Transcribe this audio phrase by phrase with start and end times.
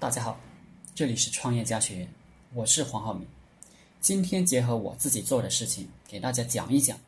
[0.00, 0.40] 大家好，
[0.94, 2.08] 这里是创业家学院，
[2.54, 3.28] 我是黄浩明。
[4.00, 6.98] 今天结合我自己做的事情，给大家讲一讲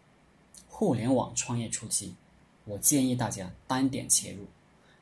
[0.68, 2.14] 互联网创业初期，
[2.66, 4.44] 我建议大家单点切入，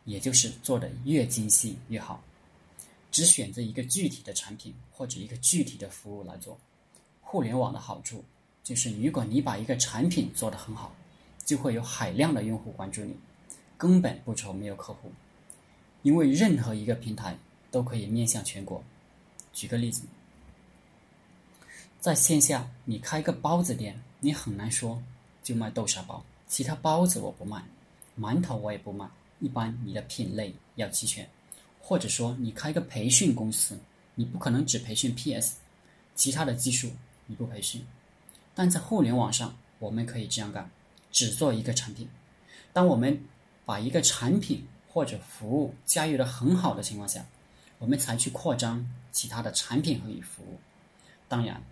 [0.05, 2.23] 也就是做的越精细越好，
[3.11, 6.57] 只选择一个具体的产品或者一个具体的服务来做。
[7.21, 8.25] 互联网的好处
[8.63, 10.95] 就是，如果你把一个产品做得很好，
[11.45, 13.17] 就会有海量的用户关注你，
[13.77, 15.11] 根本不愁没有客户。
[16.02, 17.37] 因为任何一个平台
[17.71, 18.83] 都可以面向全国。
[19.52, 20.02] 举个例子，
[22.01, 25.02] 在线下你开个包子店，你很难说
[25.42, 27.62] 就卖豆沙包，其他包子我不卖，
[28.19, 29.09] 馒头我也不卖。
[29.41, 31.28] 一般你的品类要齐全，
[31.80, 33.78] 或者说你开个培训公司，
[34.14, 35.56] 你不可能只培训 PS，
[36.14, 36.91] 其他的技术
[37.27, 37.83] 你不培训。
[38.55, 40.70] 但在互联网上，我们可以这样干，
[41.11, 42.06] 只做一个产品。
[42.73, 43.19] 当我们
[43.64, 47.25] 把一个产品或者服务驾驭的很好的情况下，
[47.80, 50.61] 我们才去扩张其他的产品和与服务。
[51.27, 51.62] 当然，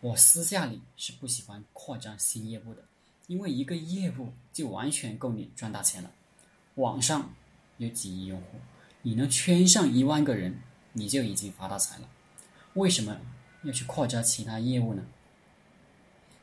[0.00, 2.82] 我私下里是不喜欢扩张新业务的，
[3.26, 6.10] 因为一个业务就完全够你赚大钱了。
[6.76, 7.34] 网上
[7.78, 8.60] 有几亿用户，
[9.02, 12.08] 你能圈上一万个人，你就已经发大财了。
[12.74, 13.20] 为什么
[13.64, 15.04] 要去扩张其他业务呢？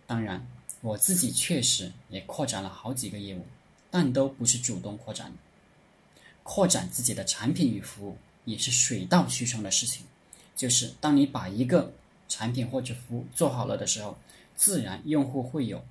[0.06, 0.46] 当然，
[0.82, 3.46] 我自己确实也扩展了好几个业务，
[3.90, 5.38] 但都不是主动扩展的。
[6.44, 10.06] 扩展自己的产品与服务也是水到渠成的事情，
[10.56, 11.92] 就是当你把一个
[12.30, 14.18] 产品或者服务做好了的时候，
[14.56, 15.84] 自然用户会有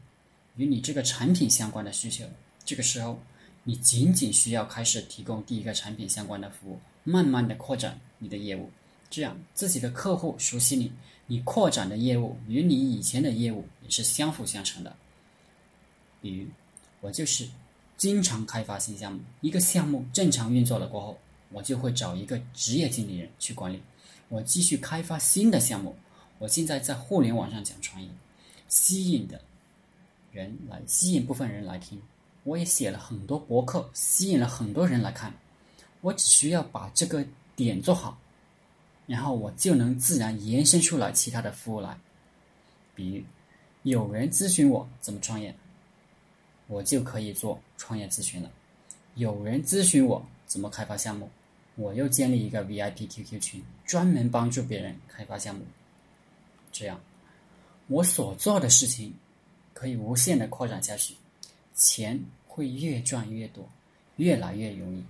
[0.56, 2.24] 与你这个产品相关的需求。
[2.64, 3.18] 这个时候，
[3.64, 8.70] 你仅仅需要开始提供第一个产品相关的服务，慢慢的扩展你的业务，
[9.10, 10.90] 这样自己的客户熟悉你，
[11.26, 14.96] 你扩展的业务与你以前的业务也是相辅相成的。
[16.22, 16.46] 比如，
[17.00, 17.48] 我就是。
[17.96, 21.18] 经常开发新项目，一个项目正常运作了过后，
[21.54, 23.80] 我就会找一个职业经理人去管理。
[24.28, 25.96] 我继续开发新的项目。
[26.38, 28.08] 我现在在互联网上讲创业，
[28.68, 29.40] 吸引的
[30.32, 32.02] 人来，吸引部分人来听。
[32.42, 35.32] 我也写了很多博客，吸引了很多人来看。
[36.00, 37.24] 我只需要把这个
[37.56, 38.18] 点做好，
[39.06, 41.96] 然后我就能自然延伸出来其他的服务来。
[42.94, 43.22] 比如，
[43.84, 45.54] 有人咨询我怎么创业。
[46.66, 48.50] 我就可以做创业咨询了。
[49.16, 51.28] 有人咨询我怎么开发项目，
[51.76, 55.62] 我又建立一个 VIP QQ 群，专门帮助别人开发项目。
[56.72, 57.00] 这样，
[57.88, 59.12] 我所做的事情
[59.72, 61.14] 可以无限的扩展下去，
[61.74, 63.68] 钱会越赚越多，
[64.16, 65.02] 越来越容易。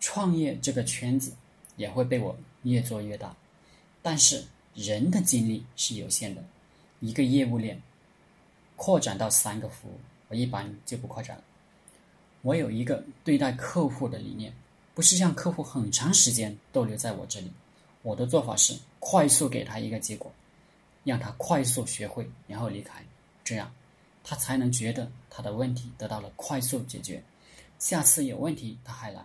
[0.00, 1.32] 创业这个圈子
[1.76, 3.36] 也会被我越做越大。
[4.02, 4.42] 但是
[4.74, 6.42] 人的精力是有限的，
[7.00, 7.80] 一个业务链
[8.76, 10.00] 扩展到三个服务。
[10.28, 11.44] 我一般就不扩展了。
[12.42, 14.52] 我有一个对待客户的理念，
[15.00, 17.50] 不是让客户很长时间逗留在我这里。
[18.02, 20.30] 我的做法是快速给他一个结果，
[21.04, 23.02] 让他快速学会，然后离开，
[23.42, 23.72] 这样
[24.22, 27.22] 他才能觉得他的问题得到了快速解决，
[27.78, 29.24] 下次有问题他还来。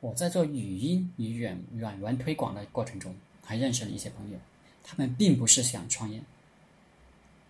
[0.00, 3.14] 我在做语音与软软文推广的过程中，
[3.44, 4.38] 还认识了一些朋友，
[4.82, 6.18] 他们并不是想创业。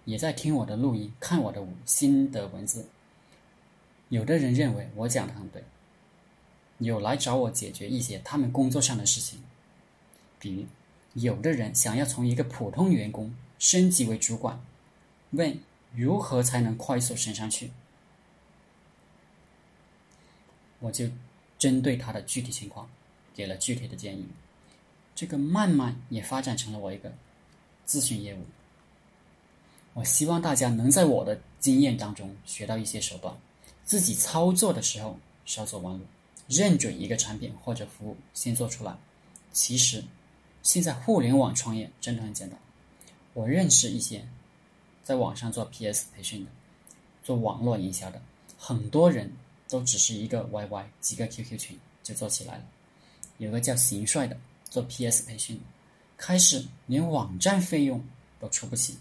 [0.07, 2.85] 也在听我的录音，看我的新的文字。
[4.09, 5.63] 有的人认为我讲的很对，
[6.85, 9.41] 有来找我解决一些他们工作上的事情。
[10.39, 10.67] 比如，
[11.15, 14.61] 有的人想要从一个普通员工升级为主管，
[15.31, 15.59] 问
[15.95, 17.71] 如何才能快速升上去，
[20.81, 21.09] 我就
[21.59, 22.89] 针对他的具体情况
[23.35, 24.27] 给了具体的建议。
[25.15, 27.13] 这个慢慢也发展成了我一个
[27.87, 28.39] 咨询业务。
[29.95, 33.37] 我希望大家能在我的经验当中学到一些手段，
[33.85, 36.05] 自己操作的时候少走弯路，
[36.53, 38.95] 认准一个产品或者服务先做出来。
[39.53, 40.05] 其实，
[40.63, 42.59] 现在互联网创业真的很简单。
[43.35, 44.27] 我认识一些
[45.03, 46.51] 在网上做 PS 培训的，
[47.25, 48.21] 做网络营销的，
[48.59, 49.33] 很多人
[49.69, 52.65] 都只是一个 YY 几个 QQ 群就做起来了。
[53.39, 54.37] 有个叫邢帅的
[54.69, 55.61] 做 PS 培训，
[56.17, 58.05] 开始连网站费用
[58.39, 58.97] 都出不起。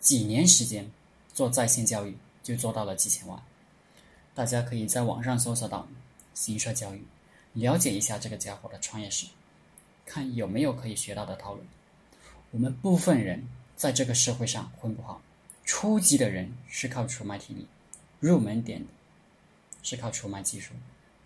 [0.00, 0.88] 几年时间
[1.34, 3.42] 做在线教育，就做到了几千万。
[4.34, 5.88] 大家可以在网上搜索到
[6.38, 7.02] “新帅教育”，
[7.54, 9.26] 了解一下这个家伙的创业史，
[10.06, 11.62] 看有没有可以学到的套路。
[12.52, 13.44] 我们部分人
[13.74, 15.20] 在这个社会上混不好，
[15.64, 17.66] 初级的人是靠出卖体力，
[18.20, 18.86] 入门点
[19.82, 20.72] 是靠出卖技术。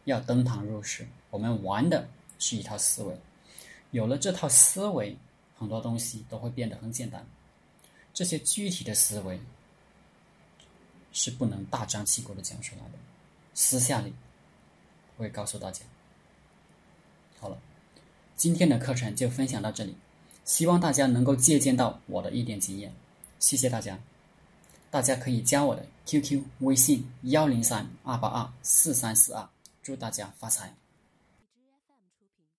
[0.07, 3.15] 要登堂入室，我们玩的是一套思维。
[3.91, 5.15] 有了这套思维，
[5.59, 7.25] 很多东西都会变得很简单。
[8.15, 9.39] 这些具体的思维
[11.13, 12.99] 是不能大张旗鼓的讲出来的，
[13.55, 14.13] 私下里
[15.17, 15.83] 会告诉大家。
[17.39, 17.59] 好了，
[18.37, 19.97] 今天的课程就分享到这里，
[20.45, 22.93] 希望大家能够借鉴到我的一点经验。
[23.39, 23.99] 谢谢大家，
[24.91, 29.49] 大家可以加我的 QQ 微信幺零三二八二四三四二，
[29.83, 30.75] 祝大家发财。